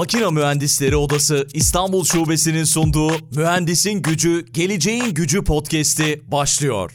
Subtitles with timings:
[0.00, 6.92] Makina Mühendisleri Odası İstanbul Şubesi'nin sunduğu Mühendisin Gücü, Geleceğin Gücü podcast'i başlıyor.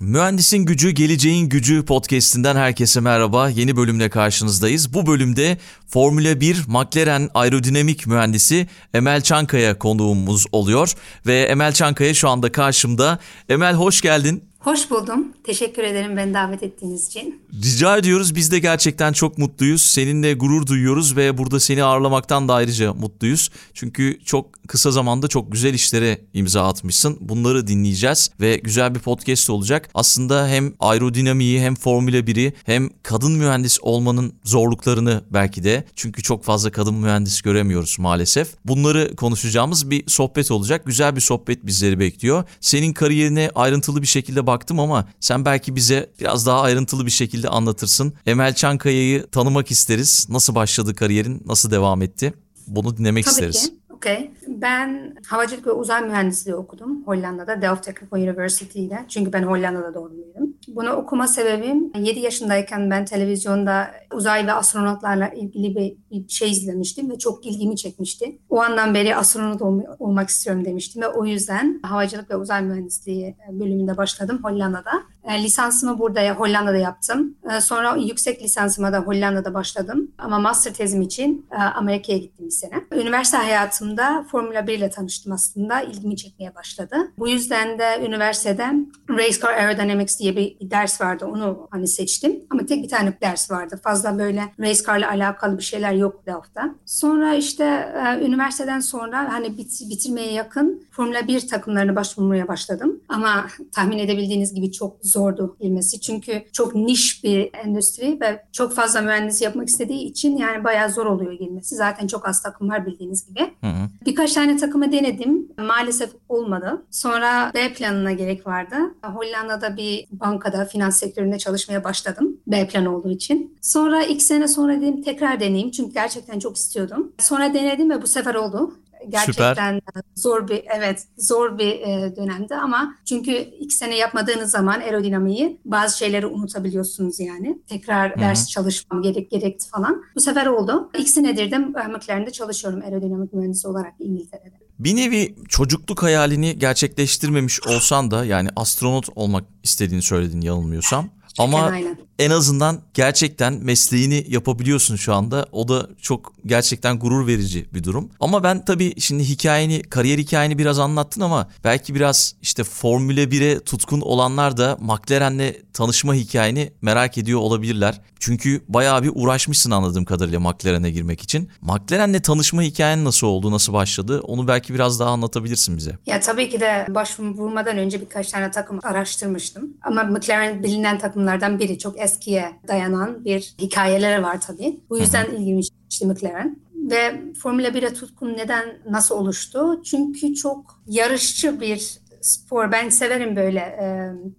[0.00, 3.48] Mühendisin Gücü, Geleceğin Gücü podcast'inden herkese merhaba.
[3.48, 4.94] Yeni bölümle karşınızdayız.
[4.94, 10.92] Bu bölümde Formula 1 McLaren aerodinamik mühendisi Emel Çankaya konuğumuz oluyor.
[11.26, 13.18] Ve Emel Çankaya şu anda karşımda.
[13.48, 14.44] Emel hoş geldin.
[14.66, 15.32] Hoş buldum.
[15.44, 17.42] Teşekkür ederim beni davet ettiğiniz için.
[17.62, 18.34] Rica ediyoruz.
[18.34, 19.82] Biz de gerçekten çok mutluyuz.
[19.82, 23.50] Seninle gurur duyuyoruz ve burada seni ağırlamaktan da ayrıca mutluyuz.
[23.74, 27.16] Çünkü çok kısa zamanda çok güzel işlere imza atmışsın.
[27.20, 29.88] Bunları dinleyeceğiz ve güzel bir podcast olacak.
[29.94, 36.44] Aslında hem aerodinamiği hem Formula 1'i hem kadın mühendis olmanın zorluklarını belki de çünkü çok
[36.44, 38.48] fazla kadın mühendis göremiyoruz maalesef.
[38.64, 40.86] Bunları konuşacağımız bir sohbet olacak.
[40.86, 42.44] Güzel bir sohbet bizleri bekliyor.
[42.60, 47.48] Senin kariyerine ayrıntılı bir şekilde baktım ama sen belki bize biraz daha ayrıntılı bir şekilde
[47.48, 48.12] anlatırsın.
[48.26, 50.26] Emel Çankaya'yı tanımak isteriz.
[50.28, 52.34] Nasıl başladı kariyerin, nasıl devam etti?
[52.66, 53.68] Bunu dinlemek Tabii isteriz.
[53.68, 53.75] ki.
[53.96, 54.30] Okay.
[54.46, 59.04] Ben havacılık ve uzay mühendisliği okudum Hollanda'da Delft Technical University'de.
[59.08, 60.56] Çünkü ben Hollanda'da doğumluyum.
[60.68, 67.18] Bunu okuma sebebim 7 yaşındayken ben televizyonda uzay ve astronotlarla ilgili bir, şey izlemiştim ve
[67.18, 68.38] çok ilgimi çekmişti.
[68.50, 73.36] O andan beri astronot ol, olmak istiyorum demiştim ve o yüzden havacılık ve uzay mühendisliği
[73.50, 74.90] bölümünde başladım Hollanda'da.
[75.24, 77.34] E, lisansımı burada Hollanda'da yaptım.
[77.50, 80.10] E, sonra yüksek lisansıma da Hollanda'da başladım.
[80.18, 82.85] Ama master tezim için e, Amerika'ya gittim bir sene.
[83.00, 85.82] Üniversite hayatımda Formula 1 ile tanıştım aslında.
[85.82, 86.96] İlgimi çekmeye başladı.
[87.18, 88.72] Bu yüzden de üniversitede
[89.10, 91.26] Race Car Aerodynamics diye bir ders vardı.
[91.26, 92.44] Onu hani seçtim.
[92.50, 93.80] Ama tek bir tane ders vardı.
[93.84, 96.74] Fazla böyle race car ile alakalı bir şeyler yok Delft'ta.
[96.86, 103.00] Sonra işte e, üniversiteden sonra hani bit, bitirmeye yakın Formula 1 takımlarına başvurmaya başladım.
[103.08, 106.00] Ama tahmin edebildiğiniz gibi çok zordu girmesi.
[106.00, 111.06] Çünkü çok niş bir endüstri ve çok fazla mühendis yapmak istediği için yani bayağı zor
[111.06, 111.74] oluyor girmesi.
[111.74, 113.40] Zaten çok az takım var bildiğiniz gibi.
[113.40, 113.88] Hı hı.
[114.06, 115.48] Birkaç tane takımı denedim.
[115.58, 116.82] Maalesef olmadı.
[116.90, 118.76] Sonra B planına gerek vardı.
[119.02, 122.36] Hollanda'da bir bankada, finans sektöründe çalışmaya başladım.
[122.46, 123.56] B planı olduğu için.
[123.60, 125.70] Sonra iki sene sonra dedim tekrar deneyeyim.
[125.70, 127.12] Çünkü gerçekten çok istiyordum.
[127.18, 128.74] Sonra denedim ve bu sefer oldu
[129.08, 130.02] gerçekten Süper.
[130.14, 135.98] zor bir evet zor bir e, dönemdi ama çünkü iki sene yapmadığınız zaman aerodinamiği bazı
[135.98, 137.58] şeyleri unutabiliyorsunuz yani.
[137.68, 138.20] Tekrar Hı-hı.
[138.20, 140.02] ders çalışmam gerek gerekti falan.
[140.16, 140.90] Bu sefer oldu.
[140.98, 144.66] İki senedir de McLaren'de çalışıyorum aerodinamik mühendisi olarak İngiltere'de.
[144.78, 151.08] Bir nevi çocukluk hayalini gerçekleştirmemiş olsan da yani astronot olmak istediğini söyledin yanılmıyorsam.
[151.38, 151.98] Ama aynen.
[152.18, 155.46] En azından gerçekten mesleğini yapabiliyorsun şu anda.
[155.52, 158.10] O da çok gerçekten gurur verici bir durum.
[158.20, 163.60] Ama ben tabii şimdi hikayeni, kariyer hikayeni biraz anlattın ama belki biraz işte Formula 1'e
[163.60, 168.00] tutkun olanlar da McLaren'le tanışma hikayeni merak ediyor olabilirler.
[168.18, 171.50] Çünkü bayağı bir uğraşmışsın anladığım kadarıyla McLaren'e girmek için.
[171.60, 174.20] McLaren'le tanışma hikayen nasıl oldu, nasıl başladı?
[174.20, 175.98] Onu belki biraz daha anlatabilirsin bize.
[176.06, 179.70] Ya tabii ki de başvurmadan önce birkaç tane takım araştırmıştım.
[179.82, 181.78] Ama McLaren bilinen takımlardan biri.
[181.78, 184.80] Çok eskiye dayanan bir hikayeleri var tabii.
[184.90, 186.56] Bu yüzden ilgimi çekmişti McLaren.
[186.74, 189.82] Ve Formula 1'e tutkun neden, nasıl oluştu?
[189.84, 192.72] Çünkü çok yarışçı bir spor.
[192.72, 193.86] Ben severim böyle e,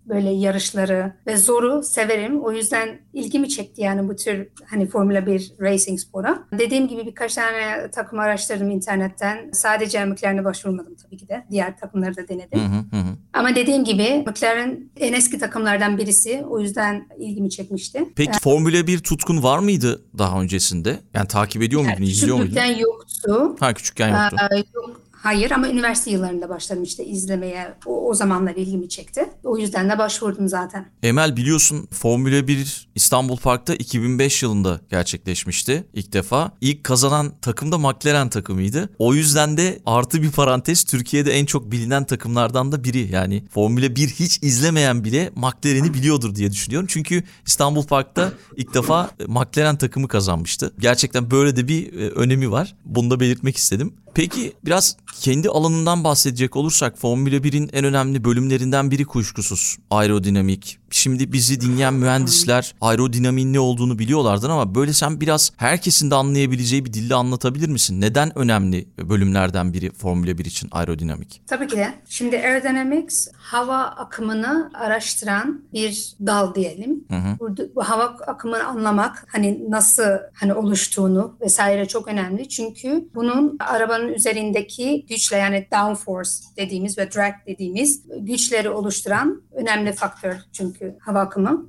[0.06, 2.44] böyle yarışları ve zoru severim.
[2.44, 6.40] O yüzden ilgimi çekti yani bu tür hani Formula 1 racing spora.
[6.60, 9.50] Dediğim gibi birkaç tane takım araştırdım internetten.
[9.54, 11.46] Sadece McLaren'e başvurmadım tabii ki de.
[11.52, 12.60] Diğer takımları da denedim.
[12.60, 13.16] Hı hı hı.
[13.34, 16.44] Ama dediğim gibi McLaren en eski takımlardan birisi.
[16.50, 18.06] O yüzden ilgimi çekmişti.
[18.16, 21.00] Peki yani, Formula 1 tutkun var mıydı daha öncesinde?
[21.14, 22.56] Yani takip ediyor muydun, yani izliyor muydun?
[22.56, 23.56] Küçükken yoktu.
[23.60, 24.38] Ha küçükken yoktu.
[24.40, 27.74] Aa, yok Hayır ama üniversite yıllarında başladım işte izlemeye.
[27.86, 29.30] O, o zamanlar ilgimi çekti.
[29.44, 30.86] O yüzden de başvurdum zaten.
[31.04, 36.52] Emel biliyorsun Formula 1 İstanbul Park'ta 2005 yılında gerçekleşmişti ilk defa.
[36.62, 38.90] İlk kazanan takım da McLaren takımıydı.
[39.00, 43.12] O yüzden de artı bir parantez Türkiye'de en çok bilinen takımlardan da biri.
[43.12, 46.88] Yani Formula 1 hiç izlemeyen bile McLaren'i biliyordur diye düşünüyorum.
[46.92, 50.74] Çünkü İstanbul Park'ta ilk defa McLaren takımı kazanmıştı.
[50.80, 52.76] Gerçekten böyle de bir e, önemi var.
[52.86, 53.94] Bunu da belirtmek istedim.
[54.18, 60.80] Peki biraz kendi alanından bahsedecek olursak Formula 1'in en önemli bölümlerinden biri kuşkusuz aerodinamik.
[60.92, 66.86] Şimdi bizi dinleyen mühendisler aerodinamiğin ne olduğunu biliyorlardır ama böyle sen biraz herkesin de anlayabileceği
[66.86, 68.02] bir dille anlatabilir misin?
[68.02, 71.42] Neden önemli bölümlerden biri Formula 1 için aerodinamik?
[71.48, 71.88] Tabii ki.
[72.10, 77.06] Şimdi aerodynamics hava akımını araştıran bir dal diyelim.
[77.10, 77.40] Hı hı.
[77.40, 80.04] Burada, bu hava akımını anlamak hani nasıl
[80.34, 82.50] hani oluştuğunu vesaire çok önemli.
[82.50, 89.94] Çünkü bunun arabanın arabanın üzerindeki güçle yani downforce dediğimiz ve drag dediğimiz güçleri oluşturan önemli
[89.94, 91.66] faktör çünkü hava akımı.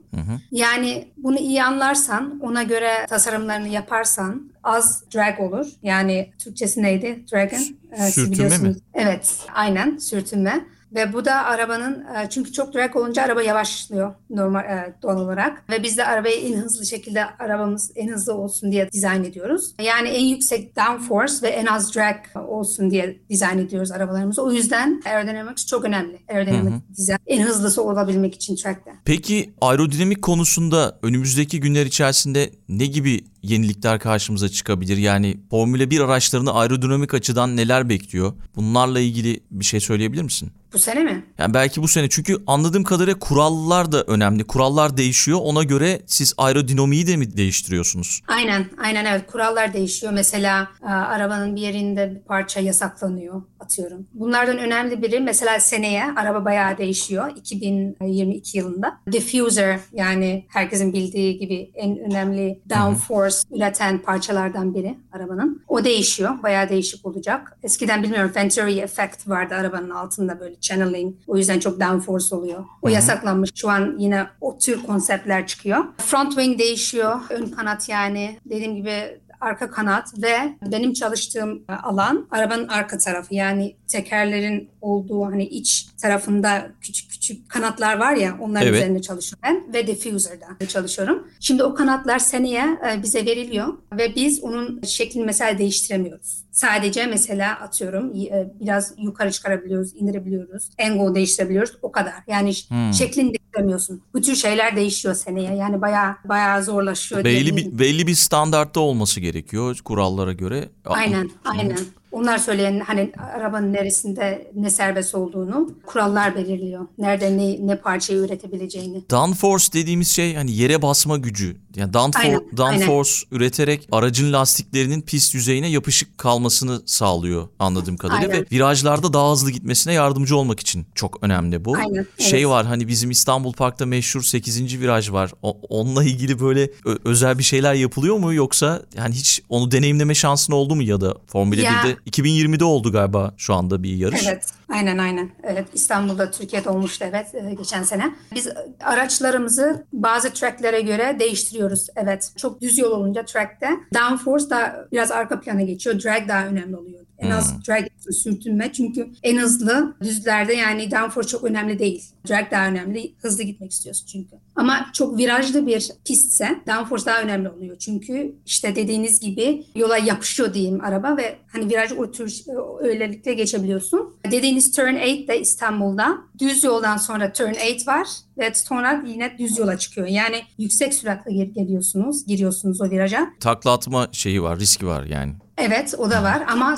[0.50, 5.66] Yani bunu iyi anlarsan, ona göre tasarımlarını yaparsan az drag olur.
[5.82, 7.24] Yani Türkçesi neydi?
[7.32, 7.60] Dragon.
[7.92, 8.76] Ee, Sürtünme mi?
[8.94, 10.64] Evet, aynen sürtünme.
[10.94, 15.70] Ve bu da arabanın e, çünkü çok drag olunca araba yavaşlıyor normal e, doğal olarak
[15.70, 19.74] ve biz de arabayı en hızlı şekilde arabamız en hızlı olsun diye dizayn ediyoruz.
[19.82, 22.16] Yani en yüksek downforce ve en az drag
[22.48, 24.42] olsun diye dizayn ediyoruz arabalarımızı.
[24.42, 26.18] O yüzden aerodynamics çok önemli.
[26.28, 28.90] Aerodynamic dizayn en hızlısı olabilmek için track'te.
[29.04, 34.96] Peki aerodinamik konusunda önümüzdeki günler içerisinde ne gibi yenilikler karşımıza çıkabilir?
[34.96, 38.32] Yani Formula 1 araçlarını aerodinamik açıdan neler bekliyor?
[38.56, 40.52] Bunlarla ilgili bir şey söyleyebilir misin?
[40.72, 41.24] Bu sene mi?
[41.38, 44.44] Yani belki bu sene çünkü anladığım kadarıyla kurallar da önemli.
[44.44, 45.38] Kurallar değişiyor.
[45.42, 48.22] Ona göre siz aerodinamiği de mi değiştiriyorsunuz?
[48.28, 49.26] Aynen, aynen evet.
[49.32, 50.12] Kurallar değişiyor.
[50.12, 54.06] Mesela e, arabanın bir yerinde bir parça yasaklanıyor, atıyorum.
[54.14, 57.32] Bunlardan önemli biri mesela seneye araba bayağı değişiyor.
[57.36, 59.00] 2022 yılında.
[59.12, 65.62] Diffuser yani herkesin bildiği gibi en önemli downforce üreten parçalardan biri arabanın.
[65.68, 66.42] O değişiyor.
[66.42, 67.58] Bayağı değişik olacak.
[67.62, 71.14] Eskiden bilmiyorum Venturi effect vardı arabanın altında böyle channeling.
[71.26, 72.64] O yüzden çok downforce oluyor.
[72.82, 73.50] O yasaklanmış.
[73.54, 75.84] Şu an yine o tür konseptler çıkıyor.
[75.96, 77.20] Front wing değişiyor.
[77.30, 80.36] Ön kanat yani dediğim gibi arka kanat ve
[80.70, 87.98] benim çalıştığım alan arabanın arka tarafı yani tekerlerin olduğu hani iç tarafında küçük küçük kanatlar
[87.98, 88.76] var ya onların Evet.
[88.76, 91.28] üzerinde çalışıyorum ben ve diffuser'da çalışıyorum.
[91.40, 96.47] Şimdi o kanatlar seneye e, bize veriliyor ve biz onun şeklini mesela değiştiremiyoruz.
[96.50, 102.14] Sadece mesela atıyorum e, biraz yukarı çıkarabiliyoruz, indirebiliyoruz, angle değiştirebiliyoruz o kadar.
[102.26, 102.92] Yani Hmm.
[102.92, 104.02] şeklini değiştiremiyorsun.
[104.14, 105.54] Bu tür şeyler değişiyor seneye.
[105.56, 107.24] Yani bayağı bayağı zorlaşıyor.
[107.24, 110.68] Belli bir belli bir standartta olması gerekiyor kurallara göre.
[110.84, 111.78] Aynen, aynen.
[112.12, 116.86] Onlar söyleyen hani arabanın neresinde ne serbest olduğunu kurallar belirliyor.
[116.98, 119.02] Nerede ne, ne parçayı üretebileceğini.
[119.10, 121.56] Downforce dediğimiz şey hani yere basma gücü.
[121.76, 128.42] Yani downfor- Aynen, downforce üreterek aracın lastiklerinin pist yüzeyine yapışık kalmasını sağlıyor anladığım kadarıyla Aynen.
[128.42, 131.76] ve virajlarda daha hızlı gitmesine yardımcı olmak için çok önemli bu.
[131.76, 132.48] Aynen, Şey evet.
[132.50, 134.80] var hani bizim İstanbul Park'ta meşhur 8.
[134.80, 135.32] viraj var.
[135.42, 136.70] O- onunla ilgili böyle
[137.04, 141.14] özel bir şeyler yapılıyor mu yoksa yani hiç onu deneyimleme şansın oldu mu ya da
[141.26, 144.26] Formula Ya- 1'de 2020'de oldu galiba şu anda bir yarış.
[144.26, 145.30] Evet, aynen aynen.
[145.42, 148.14] Evet, İstanbul'da, Türkiye'de olmuştu evet e, geçen sene.
[148.34, 148.48] Biz
[148.80, 151.86] araçlarımızı bazı tracklere göre değiştiriyoruz.
[151.96, 156.02] Evet, çok düz yol olunca trackte downforce da biraz arka plana geçiyor.
[156.02, 157.07] Drag daha önemli oluyor.
[157.18, 162.04] En az drag sürtünme çünkü en hızlı düzlerde yani downforce çok önemli değil.
[162.28, 163.12] Drag daha önemli.
[163.18, 164.36] Hızlı gitmek istiyorsun çünkü.
[164.56, 167.76] Ama çok virajlı bir pistse downforce daha önemli oluyor.
[167.78, 172.42] Çünkü işte dediğiniz gibi yola yapışıyor diyeyim araba ve hani viraj o tür
[172.80, 174.16] öylelikle geçebiliyorsun.
[174.30, 179.58] Dediğiniz turn 8 de İstanbul'da düz yoldan sonra turn 8 var ve sonra yine düz
[179.58, 180.06] yola çıkıyor.
[180.06, 183.28] Yani yüksek süratle gel- geliyorsunuz, giriyorsunuz o viraja.
[183.40, 185.32] Takla atma şeyi var, riski var yani.
[185.58, 186.76] Evet o da var ama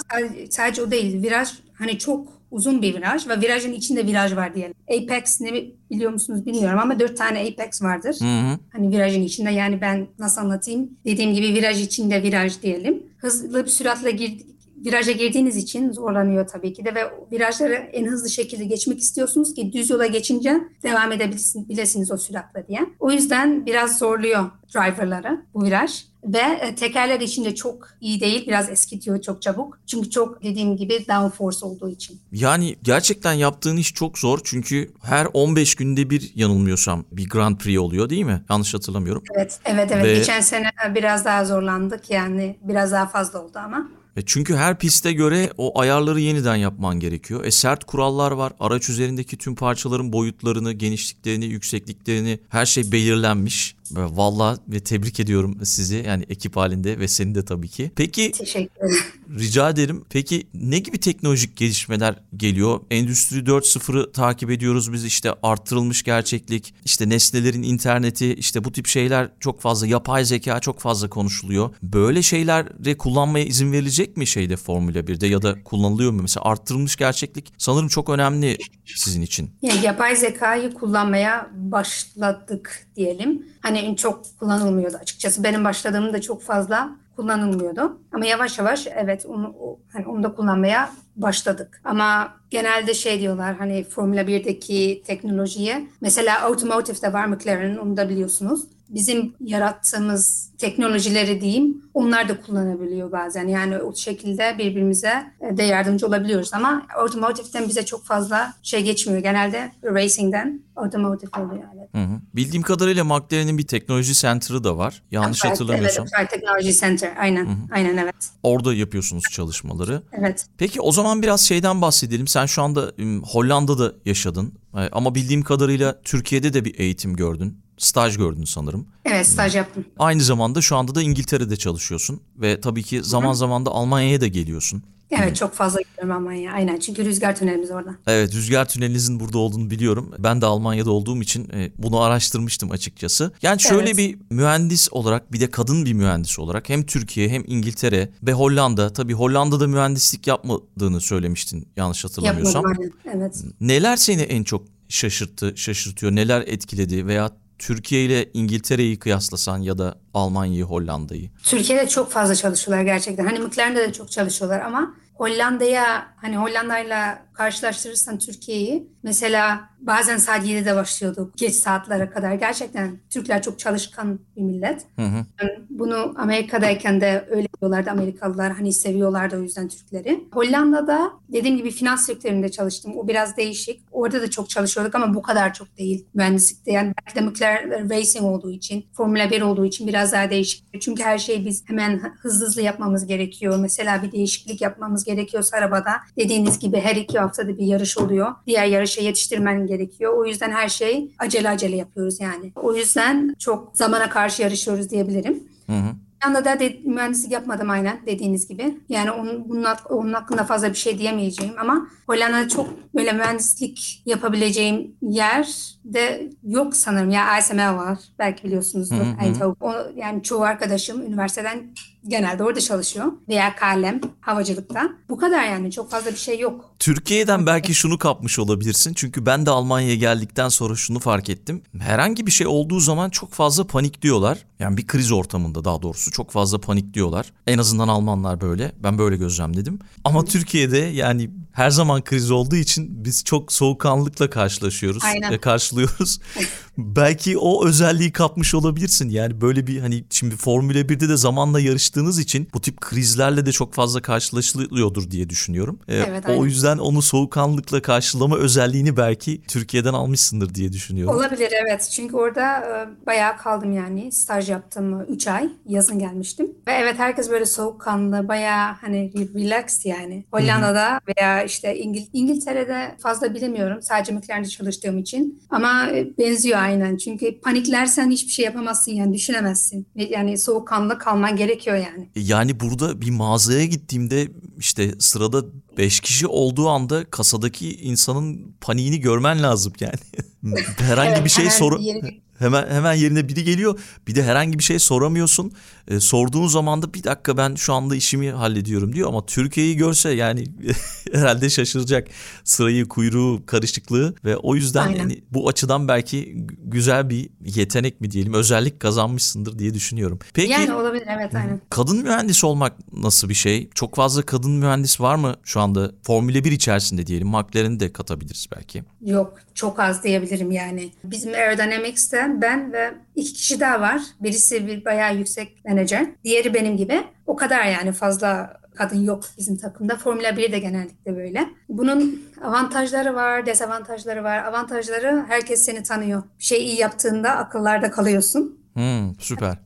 [0.50, 1.22] sadece, o değil.
[1.22, 4.74] Viraj hani çok uzun bir viraj ve virajın içinde viraj var diyelim.
[4.88, 5.52] Apex ne
[5.90, 8.16] biliyor musunuz bilmiyorum ama dört tane Apex vardır.
[8.20, 8.58] Hı hı.
[8.72, 10.90] Hani virajın içinde yani ben nasıl anlatayım?
[11.04, 13.02] Dediğim gibi viraj içinde viraj diyelim.
[13.18, 14.46] Hızlı bir süratle gir,
[14.84, 17.00] viraja girdiğiniz için zorlanıyor tabii ki de ve
[17.32, 22.80] virajları en hızlı şekilde geçmek istiyorsunuz ki düz yola geçince devam edebilirsiniz o süratle diye.
[23.00, 26.09] O yüzden biraz zorluyor driverları bu viraj.
[26.24, 28.46] Ve e, tekerler içinde çok iyi değil.
[28.46, 29.78] Biraz eskitiyor çok çabuk.
[29.86, 32.20] Çünkü çok dediğim gibi downforce olduğu için.
[32.32, 37.78] Yani gerçekten yaptığın iş çok zor çünkü her 15 günde bir yanılmıyorsam bir Grand Prix
[37.78, 38.44] oluyor değil mi?
[38.50, 39.22] Yanlış hatırlamıyorum.
[39.36, 40.04] Evet, evet, evet.
[40.04, 42.10] Ve- Geçen sene biraz daha zorlandık.
[42.10, 43.88] Yani biraz daha fazla oldu ama.
[44.16, 47.44] E çünkü her piste göre o ayarları yeniden yapman gerekiyor.
[47.44, 48.52] E sert kurallar var.
[48.60, 53.76] Araç üzerindeki tüm parçaların boyutlarını, genişliklerini, yüksekliklerini her şey belirlenmiş.
[53.96, 57.90] Ve Vallahi ve tebrik ediyorum sizi yani ekip halinde ve seni de tabii ki.
[57.96, 59.04] Peki Teşekkür ederim.
[59.38, 60.04] Rica ederim.
[60.10, 62.80] Peki ne gibi teknolojik gelişmeler geliyor?
[62.90, 69.30] Endüstri 4.0'ı takip ediyoruz biz işte arttırılmış gerçeklik, işte nesnelerin interneti, işte bu tip şeyler
[69.40, 71.74] çok fazla yapay zeka çok fazla konuşuluyor.
[71.82, 76.22] Böyle şeyleri kullanmaya izin verilecek mi şeyde Formula 1'de ya da kullanılıyor mu?
[76.22, 78.58] Mesela arttırılmış gerçeklik sanırım çok önemli
[78.96, 79.50] sizin için.
[79.62, 83.46] Yani yapay zekayı kullanmaya başladık diyelim.
[83.60, 85.44] Hani çok kullanılmıyordu açıkçası.
[85.44, 88.00] Benim başladığımda çok fazla kullanılmıyordu.
[88.12, 89.54] Ama yavaş yavaş evet onu
[89.92, 91.80] hani onu da kullanmaya başladık.
[91.84, 98.64] Ama genelde şey diyorlar hani Formula 1'deki teknolojiye mesela automotive'de var McLaren'in onu da biliyorsunuz.
[98.94, 103.48] Bizim yarattığımız teknolojileri diyeyim onlar da kullanabiliyor bazen.
[103.48, 109.22] Yani o şekilde birbirimize e, de yardımcı olabiliyoruz ama otomotivden bize çok fazla şey geçmiyor.
[109.22, 111.64] Genelde racing'den otomotiv oluyor.
[111.76, 111.88] Evet.
[111.94, 112.20] Hı hı.
[112.34, 115.02] Bildiğim kadarıyla McLaren'in bir teknoloji center'ı da var.
[115.10, 116.06] Yanlış Evet, hatırlamıyorsam.
[116.18, 117.12] Evet, Technology Center.
[117.18, 117.48] Aynen.
[117.72, 118.14] Aynen evet.
[118.42, 120.02] Orada yapıyorsunuz çalışmaları.
[120.12, 120.46] Evet.
[120.58, 122.26] Peki o zaman biraz şeyden bahsedelim.
[122.26, 122.92] Sen şu anda
[123.24, 124.52] Hollanda'da yaşadın.
[124.76, 127.58] E, Ama bildiğim kadarıyla Türkiye'de de bir eğitim gördün.
[127.80, 128.86] Staj gördün sanırım.
[129.04, 129.84] Evet staj yaptım.
[129.98, 132.20] Aynı zamanda şu anda da İngiltere'de çalışıyorsun.
[132.36, 134.82] Ve tabii ki zaman zaman da Almanya'ya da geliyorsun.
[135.10, 136.52] Evet çok fazla gidiyorum Almanya'ya.
[136.52, 137.96] Aynen çünkü rüzgar tünelimiz orada.
[138.06, 140.10] Evet rüzgar tünelinizin burada olduğunu biliyorum.
[140.18, 143.32] Ben de Almanya'da olduğum için e, bunu araştırmıştım açıkçası.
[143.42, 143.98] Yani şöyle Evet.
[143.98, 148.92] bir mühendis olarak bir de kadın bir mühendis olarak hem Türkiye hem İngiltere ve Hollanda
[148.92, 152.64] tabii Hollanda'da mühendislik yapmadığını söylemiştin yanlış hatırlamıyorsam.
[152.68, 152.92] Yapmadım.
[153.14, 153.44] Evet.
[153.60, 159.98] Neler seni en çok şaşırttı, şaşırtıyor, neler etkiledi veya Türkiye ile İngiltere'yi kıyaslasan ya da
[160.14, 161.30] Almanya'yı, Hollanda'yı.
[161.44, 163.24] Türkiye'de çok fazla çalışıyorlar gerçekten.
[163.24, 170.76] Hani McLaren'de de çok çalışıyorlar ama Hollanda'ya hani Hollanda'yla karşılaştırırsan Türkiye'yi mesela bazen saat 7'de
[170.76, 172.34] başlıyorduk geç saatlere kadar.
[172.34, 174.86] Gerçekten Türkler çok çalışkan bir millet.
[174.96, 175.24] Hı hı.
[175.70, 180.24] Bunu Amerika'dayken de öyle diyorlardı Amerikalılar hani seviyorlardı o yüzden Türkleri.
[180.32, 182.92] Hollanda'da dediğim gibi finans sektöründe çalıştım.
[182.96, 183.82] O biraz değişik.
[183.92, 186.72] Orada da çok çalışıyorduk ama bu kadar çok değil mühendislikte.
[186.72, 190.80] Yani belki de McLaren Racing olduğu için, Formula 1 olduğu için biraz daha değişik.
[190.80, 193.58] Çünkü her şeyi biz hemen hızlı hızlı yapmamız gerekiyor.
[193.58, 198.32] Mesela bir değişiklik yapmamız gerekiyorsa arabada dediğiniz gibi her iki haftada bir yarış oluyor.
[198.46, 200.12] Diğer yarışa yetiştirmen gerekiyor.
[200.18, 202.52] O yüzden her şey acele acele yapıyoruz yani.
[202.56, 205.42] O yüzden çok zamana karşı yarışıyoruz diyebilirim.
[205.66, 205.94] Hı hı.
[206.22, 208.78] Hollanda'da de, mühendislik yapmadım aynen dediğiniz gibi.
[208.88, 214.96] Yani onun, bunun, onun hakkında fazla bir şey diyemeyeceğim ama Hollanda'da çok böyle mühendislik yapabileceğim
[215.02, 217.10] yer de yok sanırım.
[217.10, 217.98] Ya ASML var.
[218.18, 218.96] Belki biliyorsunuzdur.
[218.96, 219.54] Hı hı.
[219.60, 221.74] O, yani çoğu arkadaşım üniversiteden
[222.08, 223.12] genelde orada çalışıyor.
[223.28, 224.88] Veya KLM havacılıkta.
[225.08, 225.72] Bu kadar yani.
[225.72, 226.64] Çok fazla bir şey yok.
[226.78, 228.94] Türkiye'den belki şunu kapmış olabilirsin.
[228.94, 231.62] Çünkü ben de Almanya'ya geldikten sonra şunu fark ettim.
[231.78, 234.38] Herhangi bir şey olduğu zaman çok fazla panikliyorlar.
[234.58, 237.32] Yani bir kriz ortamında daha doğrusu çok fazla panikliyorlar.
[237.46, 238.72] En azından Almanlar böyle.
[238.82, 239.78] Ben böyle gözlemledim.
[240.04, 245.04] Ama Türkiye'de yani her zaman kriz olduğu için biz çok soğukkanlılıkla karşılaşıyoruz.
[245.04, 245.32] Aynen.
[245.32, 246.20] ve karşılıyoruz.
[246.78, 249.08] belki o özelliği kapmış olabilirsin.
[249.08, 253.52] Yani böyle bir hani şimdi Formula 1'de de zamanla yarıştığınız için bu tip krizlerle de
[253.52, 255.78] çok fazla karşılaşılıyordur diye düşünüyorum.
[255.88, 261.16] Ee, Evet, o yüzden onu soğukkanlılıkla karşılama özelliğini belki Türkiye'den almışsındır diye düşünüyorum.
[261.16, 261.90] Olabilir evet.
[261.92, 264.12] Çünkü orada e, bayağı kaldım yani.
[264.12, 265.48] Staj yaptım 3 ay.
[265.66, 266.46] Yazın gelmiştim.
[266.66, 270.24] Ve evet herkes böyle soğukkanlı, bayağı hani re- relaxed yani.
[270.30, 273.82] Hollanda'da veya işte İngil İngiltere'de fazla bilemiyorum.
[273.82, 275.42] Sadece McLaren'de çalıştığım için.
[275.50, 276.96] Ama e, benziyor aynen.
[276.96, 279.86] Çünkü paniklersen hiçbir şey yapamazsın yani düşünemezsin.
[279.94, 282.08] Yani soğukkanlı kalman gerekiyor yani.
[282.16, 284.28] Yani burada bir mağazaya gittiğimde
[284.58, 285.44] işte sırada
[285.78, 289.94] 5 kişi olduğu anda kasadaki insanın paniğini görmen lazım yani.
[290.78, 293.78] herhangi Evet, bir şey hemen sor yeni- hemen hemen yerine biri geliyor.
[294.08, 295.52] Bir de herhangi bir şey soramıyorsun.
[295.88, 300.10] E, sorduğun zaman da bir dakika ben şu anda işimi hallediyorum diyor ama Türkiye'yi görse
[300.10, 300.44] yani
[301.12, 302.08] herhalde şaşıracak
[302.44, 304.98] sırayı, kuyruğu, karışıklığı ve o yüzden Aynen.
[304.98, 310.18] yani bu açıdan belki güzel bir yetenek mi diyelim, özellik kazanmışsındır diye düşünüyorum.
[310.34, 311.60] Peki Yani olabilir evet aynen.
[311.70, 313.70] Kadın mühendis olmak nasıl bir şey?
[313.74, 315.90] Çok fazla kadın mühendis var mı şu anda?
[316.02, 317.28] Formula 1 içerisinde diyelim.
[317.28, 318.84] McLaren'i de katabiliriz belki.
[319.00, 320.92] Yok çok az diyebilirim yani.
[321.04, 324.00] Bizim Aerodynamics'te ben ve iki kişi daha var.
[324.20, 326.06] Birisi bir bayağı yüksek menajer.
[326.24, 327.02] Diğeri benim gibi.
[327.26, 329.96] O kadar yani fazla kadın yok bizim takımda.
[329.96, 331.48] Formula 1 de genellikle böyle.
[331.68, 334.44] Bunun avantajları var, dezavantajları var.
[334.44, 336.22] Avantajları herkes seni tanıyor.
[336.38, 338.60] Bir şey iyi yaptığında akıllarda kalıyorsun.
[338.74, 339.58] Hmm, süper.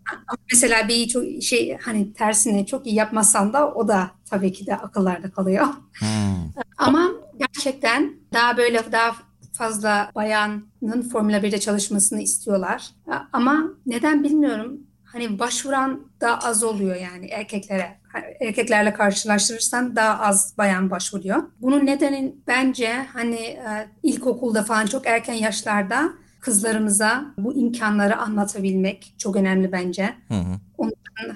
[0.53, 4.77] Mesela bir çok şey hani tersine çok iyi yapmazsan da o da tabii ki de
[4.77, 5.67] akıllarda kalıyor.
[5.99, 6.63] Hmm.
[6.79, 9.17] Ama gerçekten daha böyle daha
[9.53, 12.91] fazla bayanın Formula 1'de çalışmasını istiyorlar.
[13.33, 14.81] Ama neden bilmiyorum.
[15.05, 17.99] Hani başvuran daha az oluyor yani erkeklere.
[18.41, 21.43] Erkeklerle karşılaştırırsan daha az bayan başvuruyor.
[21.61, 29.37] Bunun nedeni bence hani e, ilkokulda falan çok erken yaşlarda kızlarımıza bu imkanları anlatabilmek çok
[29.37, 30.15] önemli bence.
[30.29, 30.61] Hı hı.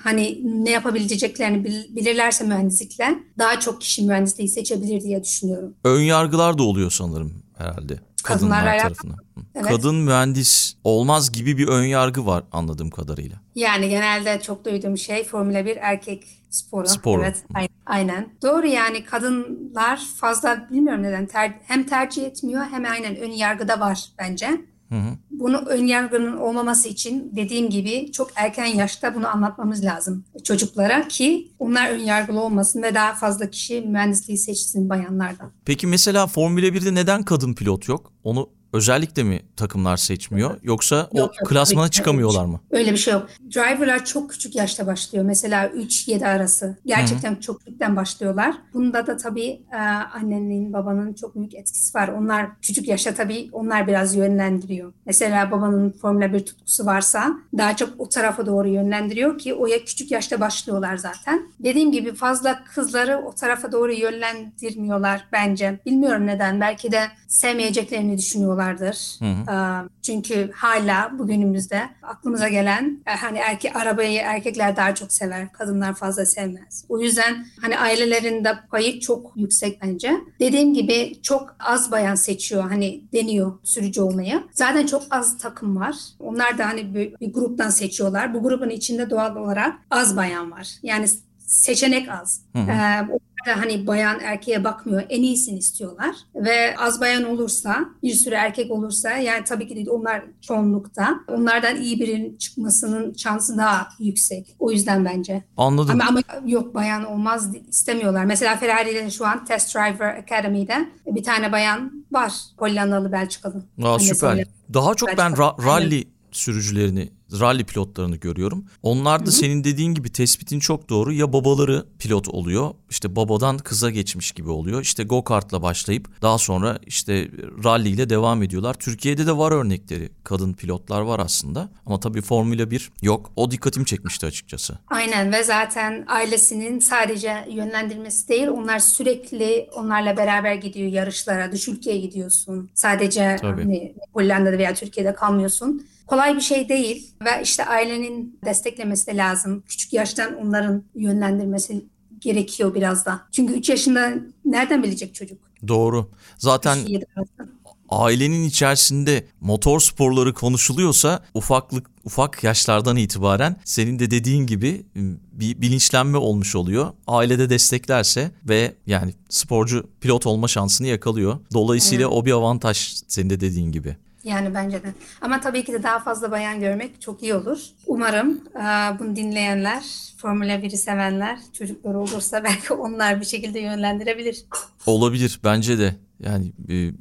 [0.03, 5.75] Hani ne yapabileceklerini bil- bilirlerse mühendislikle daha çok kişi mühendisliği seçebilir diye düşünüyorum.
[5.85, 7.99] Ön yargılar da oluyor sanırım herhalde.
[8.25, 9.15] Kadınlar tarafından.
[9.17, 9.41] Hı.
[9.55, 9.69] Evet.
[9.69, 13.37] Kadın mühendis olmaz gibi bir ön yargı var anladığım kadarıyla.
[13.55, 16.89] Yani genelde çok duyduğum şey Formula 1 erkek sporu.
[16.89, 17.23] Sporu.
[17.23, 18.29] Evet, ay- aynen.
[18.43, 23.81] Doğru yani kadınlar fazla bilmiyorum neden ter- hem tercih etmiyor hem aynen ön yargı da
[23.81, 24.61] var bence.
[24.89, 25.17] Hı hı.
[25.31, 31.91] bunu önyargının olmaması için dediğim gibi çok erken yaşta bunu anlatmamız lazım çocuklara ki onlar
[31.91, 35.53] önyargılı olmasın ve daha fazla kişi mühendisliği seçsin bayanlardan.
[35.65, 38.13] Peki mesela Formula 1'de neden kadın pilot yok?
[38.25, 41.93] Onu özellikle mi takımlar seçmiyor yoksa Yok, o yok, klasmana ki.
[41.93, 42.61] çıkamıyorlar mı?
[42.71, 43.29] Öyle bir şey yok.
[43.55, 45.25] Driverlar çok küçük yaşta başlıyor.
[45.25, 46.77] Mesela 3-7 arası.
[46.87, 48.55] Gerçekten çok küçükten başlıyorlar.
[48.75, 52.09] Bunda da tabii e, annenin, babanın çok büyük etkisi var.
[52.09, 54.93] Onlar küçük yaşta tabii onlar biraz yönlendiriyor.
[55.07, 59.85] Mesela babanın Formula 1 tutkusu varsa daha çok o tarafa doğru yönlendiriyor ki o ya
[59.85, 61.43] küçük yaşta başlıyorlar zaten.
[61.61, 65.81] Dediğim gibi fazla kızları o tarafa doğru yönlendirmiyorlar bence.
[65.87, 66.61] Bilmiyorum neden.
[66.61, 68.19] Belki de sevmeyeceklerini
[68.59, 69.19] düşünüyorlardır.
[69.19, 69.89] Hı hı.
[70.03, 76.27] Çünkü hala bugünümüzde aklımıza gelen e, hani erkek arabayı erkekler daha çok sever, kadınlar fazla
[76.27, 76.85] sevmez.
[76.89, 80.13] O yüzden hani ailelerinde payı çok yüksek bence.
[80.41, 84.43] Dediğim gibi çok az bayan seçiyor hani deniyor sürücü olmayı.
[84.53, 85.95] Zaten çok az takım var.
[86.19, 88.35] Onlar da hani bir, bir gruptan seçiyorlar.
[88.35, 90.69] Bu grubun içinde doğal olarak az bayan var.
[90.83, 91.07] Yani
[91.39, 92.41] seçenek az.
[92.53, 92.71] Hı hı.
[92.71, 93.09] Ee,
[93.47, 95.03] hani bayan erkeğe bakmıyor.
[95.09, 96.17] En iyisini istiyorlar.
[96.35, 101.21] Ve az bayan olursa, bir sürü erkek olursa yani tabii ki de onlar çoğunlukta.
[101.29, 104.57] Onlardan iyi birinin çıkmasının şansı daha yüksek.
[104.59, 105.45] O yüzden bence.
[105.57, 106.01] Anladım.
[106.01, 108.25] Ama, ama yok bayan olmaz istemiyorlar.
[108.25, 112.33] Mesela Ferrari'de şu an Test Driver Academy'de bir tane bayan var.
[112.57, 113.65] Hollandalı Belçikalı.
[113.83, 114.45] Aa, Annesi süper.
[114.75, 115.43] Daha çok ben Belçika.
[115.43, 118.65] ra- rally sürücülerini, rally pilotlarını görüyorum.
[118.83, 121.13] Onlar da senin dediğin gibi tespitin çok doğru.
[121.13, 122.71] Ya babaları pilot oluyor.
[122.91, 124.83] işte babadan kıza geçmiş gibi oluyor.
[124.83, 127.29] İşte go-kartla başlayıp daha sonra işte
[127.65, 128.75] rally ile devam ediyorlar.
[128.75, 130.09] Türkiye'de de var örnekleri.
[130.25, 131.69] Kadın pilotlar var aslında.
[131.87, 133.33] Ama tabii Formula 1 yok.
[133.37, 134.79] O dikkatimi çekmişti açıkçası.
[134.89, 141.53] Aynen ve zaten ailesinin sadece yönlendirmesi değil, onlar sürekli onlarla beraber gidiyor yarışlara.
[141.53, 142.71] Dış ülkeye gidiyorsun.
[142.75, 143.63] Sadece Tabii.
[143.63, 145.87] hani Hollanda'da veya Türkiye'de kalmıyorsun.
[146.09, 149.63] Kolay bir şey değil ve işte ailenin desteklemesi de lazım.
[149.67, 151.85] Küçük yaştan onların yönlendirmesi
[152.21, 153.21] gerekiyor biraz da.
[153.33, 154.13] Çünkü 3 yaşında
[154.45, 155.39] nereden bilecek çocuk?
[155.69, 156.11] Doğru.
[156.39, 157.53] Zaten 7 arası.
[157.89, 164.87] ailenin içerisinde motor sporları konuşuluyorsa ufaklık ufak yaşlardan itibaren senin de dediğin gibi
[165.33, 166.93] bir bilinçlenme olmuş oluyor.
[167.07, 171.39] Ailede desteklerse ve yani sporcu pilot olma şansını yakalıyor.
[171.55, 173.97] Dolayısıyla o bir avantaj senin de dediğin gibi.
[174.29, 174.95] Yani bence de.
[175.21, 177.59] Ama tabii ki de daha fazla bayan görmek çok iyi olur.
[177.87, 179.85] Umarım e, bunu dinleyenler,
[180.17, 184.45] Formula 1'i sevenler, çocukları olursa belki onlar bir şekilde yönlendirebilir.
[184.87, 185.95] Olabilir bence de.
[186.21, 186.93] Yani e,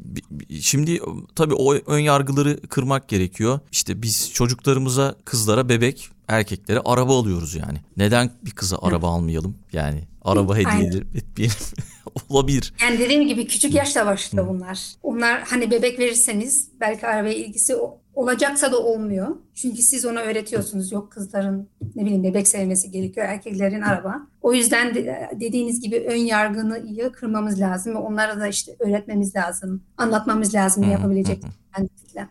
[0.62, 1.02] şimdi
[1.36, 3.60] tabii o ön yargıları kırmak gerekiyor.
[3.72, 7.78] İşte biz çocuklarımıza, kızlara bebek, erkeklere araba alıyoruz yani.
[7.98, 9.56] Neden bir kıza araba almayalım?
[9.74, 11.58] Yani araba hediye edip etmeyelim.
[12.30, 12.74] Olabilir.
[12.82, 14.80] Yani dediğim gibi küçük yaşta başlıyor bunlar.
[15.04, 17.76] Onlar hani bebek verirseniz belki arabaya ilgisi
[18.14, 19.36] olacaksa da olmuyor.
[19.62, 20.92] Çünkü siz ona öğretiyorsunuz.
[20.92, 24.28] Yok kızların ne bileyim bebek sevmesi gerekiyor, erkeklerin araba.
[24.42, 29.36] O yüzden de- dediğiniz gibi ön yargını iyi kırmamız lazım ve onlara da işte öğretmemiz
[29.36, 31.44] lazım, anlatmamız lazım ne yapabilecek.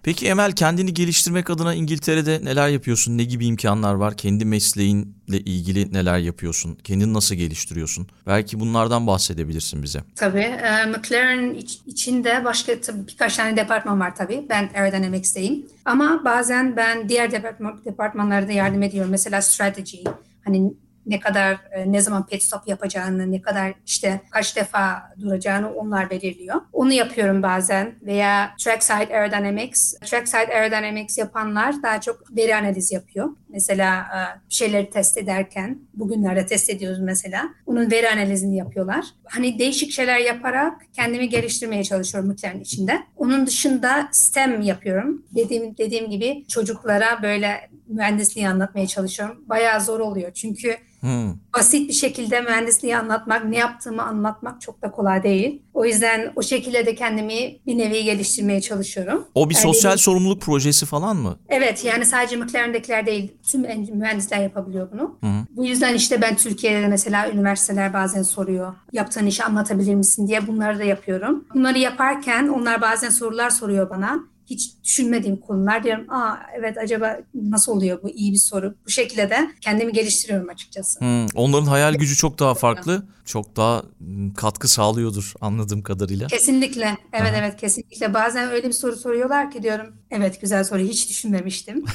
[0.03, 3.19] Peki Emel kendini geliştirmek adına İngiltere'de neler yapıyorsun?
[3.19, 4.17] Ne gibi imkanlar var?
[4.17, 6.75] Kendi mesleğinle ilgili neler yapıyorsun?
[6.85, 8.07] Kendini nasıl geliştiriyorsun?
[8.27, 10.01] Belki bunlardan bahsedebilirsin bize.
[10.17, 10.39] Tabii.
[10.41, 14.47] E, McLaren iç- içinde başka tabii birkaç tane departman var tabii.
[14.51, 15.67] Ben Aerodynamics'teyim.
[15.87, 19.11] Ama bazen ben diğer departman, departmanlarda yardım ediyorum.
[19.11, 20.03] Mesela strategy.
[20.45, 20.73] Hani
[21.07, 26.11] ne kadar e, ne zaman pit stop yapacağını, ne kadar işte kaç defa duracağını onlar
[26.11, 26.61] belirliyor.
[26.73, 29.95] Onu yapıyorum bazen veya trackside aerodynamics.
[29.95, 33.29] Trackside aerodynamics yapanlar daha çok veri analizi yapıyor.
[33.57, 37.49] Mesela e, bir şeyleri test ederken bugünlerde test ediyoruz mesela.
[37.67, 39.05] Onun veri analizini yapıyorlar.
[39.25, 43.03] Hani değişik şeyler yaparak kendimi geliştirmeye çalışıyorum McLaren içinde.
[43.17, 45.23] Onun dışında STEM yapıyorum.
[45.35, 49.45] Dediğim dediğim gibi çocuklara böyle mühendisliği anlatmaya çalışıyorum.
[49.49, 51.33] Bayağı zor oluyor çünkü Hmm.
[51.57, 55.63] basit bir şekilde mühendisliği anlatmak, ne yaptığımı anlatmak çok da kolay değil.
[55.75, 59.25] O yüzden o şekilde de kendimi bir nevi geliştirmeye çalışıyorum.
[59.35, 61.37] O bir Yani sosyal dediğim- sorumluluk projesi falan mı?
[61.49, 65.17] Evet yani sadece McLaren'dekiler değil tüm en- mühendisler yapabiliyor bunu.
[65.21, 65.47] Hı hı.
[65.57, 68.75] Bu yüzden işte ben Türkiye'de de mesela üniversiteler bazen soruyor.
[68.93, 71.45] Yaptığın işi anlatabilir misin diye bunları da yapıyorum.
[71.55, 74.19] Bunları yaparken onlar bazen sorular soruyor bana.
[74.47, 76.11] Hiç düşünmediğim konular diyorum.
[76.11, 78.75] Aa evet acaba nasıl oluyor bu iyi bir soru.
[78.87, 81.01] Bu şekilde de kendimi geliştiriyorum açıkçası.
[81.01, 83.07] Hmm, Onların hayal gücü çok daha farklı.
[83.25, 86.27] Çok daha hmm, katkı sağlıyordur anladığım kadarıyla.
[86.27, 86.97] Kesinlikle.
[87.13, 87.37] Evet Aha.
[87.37, 88.15] evet kesinlikle.
[88.15, 89.87] Bazen öyle bir soru soruyorlar ki diyorum.
[90.11, 91.85] Evet güzel soru hiç düşünmemiştim.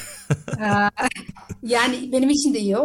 [1.64, 2.76] Yani benim için de iyi,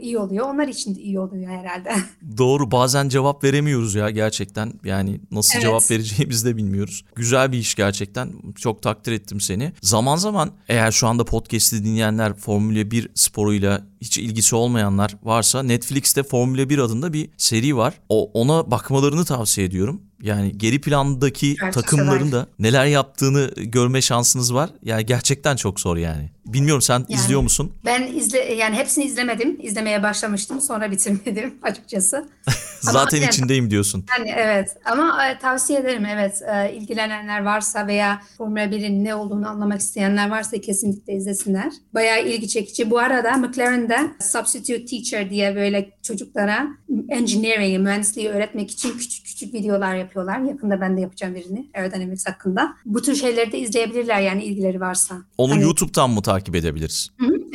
[0.00, 0.48] iyi oluyor.
[0.54, 1.92] Onlar için de iyi oluyor herhalde.
[2.38, 4.72] Doğru bazen cevap veremiyoruz ya gerçekten.
[4.84, 5.62] Yani nasıl Evet.
[5.62, 7.04] cevap vereceğimizi de bilmiyoruz.
[7.16, 8.32] Güzel bir iş gerçekten.
[8.56, 9.72] Çok takdir takdir ettim seni.
[9.82, 16.22] Zaman zaman eğer şu anda podcast'i dinleyenler Formula 1 sporuyla hiç ilgisi olmayanlar varsa Netflix'te
[16.22, 17.94] Formula 1 adında bir seri var.
[18.08, 20.02] O ona bakmalarını tavsiye ediyorum.
[20.22, 24.70] Yani geri plandaki Gerçekten takımların da neler yaptığını görme şansınız var.
[24.82, 26.30] Yani gerçekten çok zor yani.
[26.46, 27.72] Bilmiyorum sen Yani- izliyor musun?
[27.84, 29.58] Ben izle yani hepsini izlemedim.
[29.62, 30.60] İzlemeye başlamıştım.
[30.60, 32.28] Sonra bitirmedim açıkçası.
[32.80, 33.28] Zaten aynen.
[33.28, 34.04] içindeyim diyorsun.
[34.18, 39.48] Yani evet ama e, tavsiye ederim evet E, ilgilenenler varsa veya Formula 1'in ne olduğunu
[39.48, 41.72] anlamak isteyenler varsa kesinlikle izlesinler.
[41.94, 42.90] Bayağı ilgi çekici.
[42.90, 43.98] Bu arada McLaren'de
[44.32, 46.66] substitute teacher diye böyle çocuklara
[47.08, 50.38] engineering, mühendisliği öğretmek için küçük küçük videolar yapıyorlar.
[50.40, 52.74] Yakında ben de yapacağım birini aerodynamics hakkında.
[52.84, 55.14] Bu tür şeyleri de izleyebilirler yani ilgileri varsa.
[55.38, 57.10] Onu Hani- YouTube'dan mı takip edebiliriz?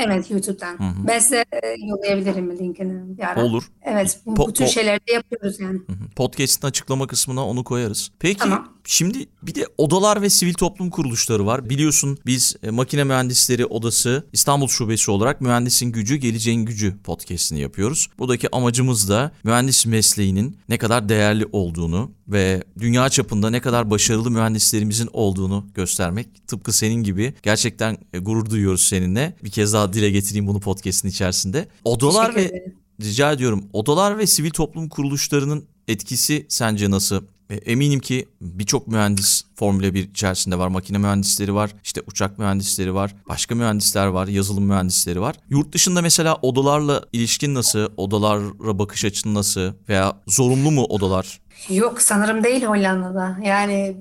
[0.06, 0.78] Evet YouTube'dan.
[1.08, 3.44] Ben size e, yollayabilirim linkini bir ara.
[3.44, 3.64] Olur.
[3.84, 5.78] Evet bu, Po- bu tür po- şeyleri de yapıyoruz yani.
[5.88, 6.10] Hı hı.
[6.16, 8.12] Podcast'in açıklama kısmına onu koyarız.
[8.20, 8.74] Peki Tamam.
[8.86, 11.70] şimdi bir de odalar ve sivil toplum kuruluşları var.
[11.70, 18.10] Biliyorsun biz e, Makine Mühendisleri Odası İstanbul Şubesi olarak Mühendisin Gücü Geleceğin Gücü podcast'ini yapıyoruz.
[18.20, 24.32] Buradaki amacımız da mühendis mesleğinin ne kadar değerli olduğunu ve dünya çapında ne kadar başarılı
[24.32, 26.48] mühendislerimizin olduğunu göstermek.
[26.48, 29.36] Tıpkı senin gibi gerçekten e, gurur duyuyoruz seninle.
[29.44, 31.68] Bir kez daha dile getireyim bunu podcast'in içerisinde.
[31.84, 32.66] Odalar ve.
[33.02, 33.64] Rica ediyorum.
[33.74, 37.24] Odalar ve sivil toplum kuruluşlarının etkisi sence nasıl?
[37.52, 40.68] E, Eminim ki birçok mühendis Formula 1 içerisinde var.
[40.68, 45.36] Makine mühendisleri var, işte uçak mühendisleri var, başka mühendisler var, yazılım mühendisleri var.
[45.50, 47.88] Yurt dışında mesela odalarla ilişkin nasıl?
[47.98, 49.74] Odalara bakış açın nasıl?
[49.90, 51.42] Veya zorunlu mu odalar?
[51.70, 53.38] Yok sanırım değil Hollanda'da.
[53.44, 53.98] Yani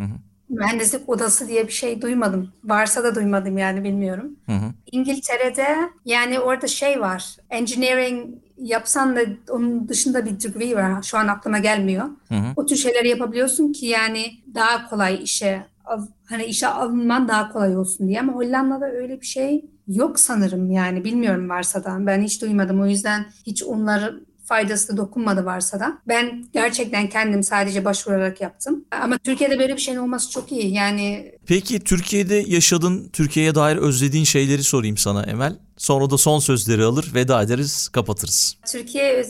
[0.49, 2.53] mühendislik odası diye bir şey duymadım.
[2.65, 4.27] Varsa da duymadım yani bilmiyorum.
[4.47, 4.73] Hı hı.
[4.93, 7.37] İngiltere'de yani orada şey var.
[7.51, 11.03] Engineering yapsan da onun dışında bir degree var.
[11.03, 12.05] Şu an aklıma gelmiyor.
[12.29, 12.47] Hı hı.
[12.57, 15.67] O tür şeyleri yapabiliyorsun ki yani daha kolay işe
[16.25, 21.05] hani işe alınman daha kolay olsun diye ama Hollanda'da öyle bir şey yok sanırım yani
[21.05, 25.99] bilmiyorum varsa da ben hiç duymadım o yüzden hiç onların faydası da dokunmadı varsa da.
[26.09, 28.85] Ben gerçekten kendim sadece başvurarak yaptım.
[29.03, 30.75] Ama Türkiye'de böyle bir şeyin olması çok iyi.
[30.75, 35.57] Yani Peki Türkiye'de yaşadın, Türkiye'ye dair özlediğin şeyleri sorayım sana Emel.
[35.81, 38.57] Sonra da son sözleri alır, veda ederiz, kapatırız.
[38.73, 39.25] Türkiye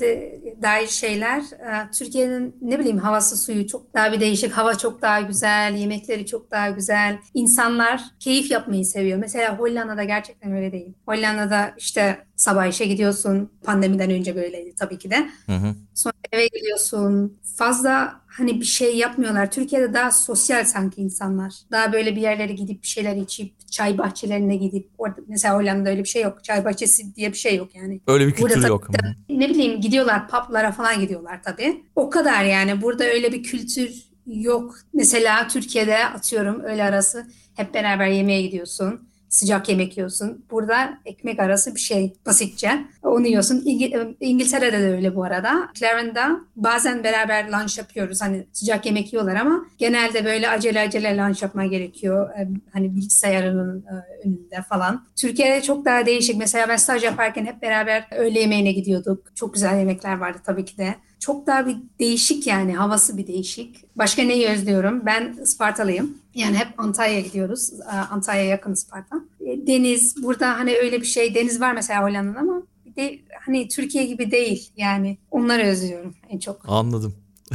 [0.63, 5.21] dair şeyler, e, Türkiye'nin ne bileyim havası suyu çok daha bir değişik, hava çok daha
[5.21, 9.19] güzel, yemekleri çok daha güzel, insanlar keyif yapmayı seviyor.
[9.19, 10.93] Mesela Hollanda'da gerçekten öyle değil.
[11.07, 15.31] Hollanda'da işte sabah işe gidiyorsun, pandemiden önce böyleydi tabii ki de.
[15.46, 15.74] Hı hı.
[15.94, 17.38] Sonra eve geliyorsun.
[17.57, 19.50] Fazla hani bir şey yapmıyorlar.
[19.50, 21.55] Türkiye'de daha sosyal sanki insanlar.
[21.70, 26.00] Daha böyle bir yerlere gidip bir şeyler içip çay bahçelerine gidip orada mesela Hollanda'da öyle
[26.00, 26.44] bir şey yok.
[26.44, 28.00] Çay bahçesi diye bir şey yok yani.
[28.07, 28.88] Öyle bir kültür yok.
[28.88, 28.92] Hı.
[29.29, 31.85] ne bileyim gidiyorlar publara falan gidiyorlar tabii.
[31.96, 33.90] O kadar yani burada öyle bir kültür
[34.26, 34.74] yok.
[34.94, 39.10] Mesela Türkiye'de atıyorum öğle arası hep beraber yemeğe gidiyorsun.
[39.31, 40.45] Sıcak yemek yiyorsun.
[40.51, 42.85] Burada ekmek arası bir şey basitçe.
[43.03, 43.62] Onu yiyorsun.
[43.64, 45.69] İngi- İngiltere'de de öyle bu arada.
[45.75, 48.23] Claren'da bazen beraber lunch yapıyoruz.
[48.23, 52.31] Hani sıcak yemek yiyorlar ama genelde böyle acele acele lunch yapma gerekiyor.
[52.38, 55.07] Ee, Hani bilgisayarının e, önünde falan.
[55.16, 56.37] Türkiye'de çok daha değişik.
[56.37, 59.37] Mesela ben staj yaparken hep beraber öğle yemeğine gidiyorduk.
[59.37, 60.95] Çok güzel yemekler vardı tabii ki de.
[61.21, 63.97] Çok daha bir değişik yani havası bir değişik.
[63.97, 65.07] Başka neyi özlüyorum?
[65.07, 66.19] Ben Ispartalıyım.
[66.35, 67.71] Yani hep Antalya'ya gidiyoruz.
[67.73, 69.17] Ee, Antalya'ya yakın Isparta.
[69.41, 73.69] E, Deniz burada hani öyle bir şey deniz var mesela Hollanda'da ama bir de hani
[73.69, 75.19] Türkiye gibi değil yani.
[75.31, 76.61] Onları özlüyorum en çok.
[76.69, 77.15] Anladım.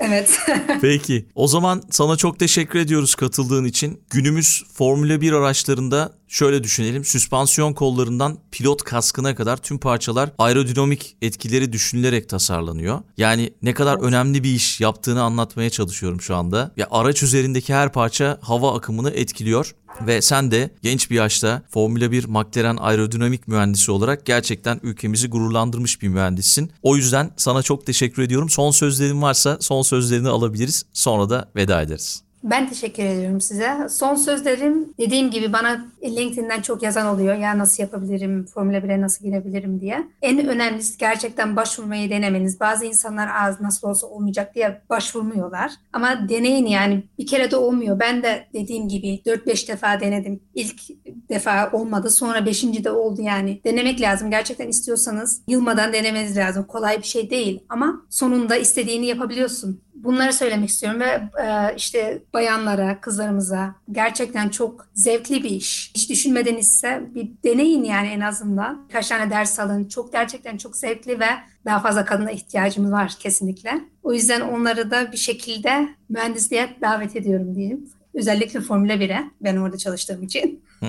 [0.00, 0.38] Evet.
[0.80, 1.26] Peki.
[1.34, 4.00] O zaman sana çok teşekkür ediyoruz katıldığın için.
[4.10, 7.04] Günümüz Formula 1 araçlarında şöyle düşünelim.
[7.04, 13.00] Süspansiyon kollarından pilot kaskına kadar tüm parçalar aerodinamik etkileri düşünülerek tasarlanıyor.
[13.16, 16.72] Yani ne kadar önemli bir iş yaptığını anlatmaya çalışıyorum şu anda.
[16.76, 19.74] Ya araç üzerindeki her parça hava akımını etkiliyor.
[20.06, 26.02] Ve sen de genç bir yaşta Formula 1 McLaren aerodinamik mühendisi olarak gerçekten ülkemizi gururlandırmış
[26.02, 26.72] bir mühendissin.
[26.82, 28.50] O yüzden sana çok teşekkür ediyorum.
[28.50, 30.84] Son sözlerin varsa son sözlerini alabiliriz.
[30.92, 32.22] Sonra da veda ederiz.
[32.44, 33.88] Ben teşekkür ediyorum size.
[33.90, 37.34] Son sözlerim dediğim gibi bana LinkedIn'den çok yazan oluyor.
[37.34, 40.08] Ya nasıl yapabilirim, Formula 1'e nasıl girebilirim diye.
[40.22, 42.60] En önemlisi gerçekten başvurmayı denemeniz.
[42.60, 45.72] Bazı insanlar az nasıl olsa olmayacak diye başvurmuyorlar.
[45.92, 48.00] Ama deneyin yani bir kere de olmuyor.
[48.00, 50.40] Ben de dediğim gibi 4-5 defa denedim.
[50.54, 50.80] İlk
[51.28, 52.62] defa olmadı sonra 5.
[52.62, 53.60] de oldu yani.
[53.64, 54.30] Denemek lazım.
[54.30, 56.64] Gerçekten istiyorsanız yılmadan denemeniz lazım.
[56.64, 59.80] Kolay bir şey değil ama sonunda istediğini yapabiliyorsun.
[60.04, 65.92] Bunları söylemek istiyorum ve e, işte bayanlara, kızlarımıza gerçekten çok zevkli bir iş.
[65.94, 68.88] Hiç düşünmeden ise bir deneyin yani en azından.
[68.88, 69.88] Birkaç tane ders alın.
[69.88, 71.28] Çok gerçekten çok zevkli ve
[71.64, 73.80] daha fazla kadına ihtiyacımız var kesinlikle.
[74.02, 77.90] O yüzden onları da bir şekilde mühendisliğe davet ediyorum diyeyim.
[78.14, 80.64] Özellikle Formula 1'e ben orada çalıştığım için.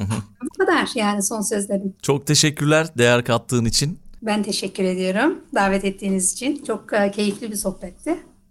[0.43, 1.93] Bu kadar yani son sözlerim.
[2.01, 3.99] Çok teşekkürler değer kattığın için.
[4.21, 6.63] Ben teşekkür ediyorum davet ettiğiniz için.
[6.67, 8.19] Çok e, keyifli bir sohbetti.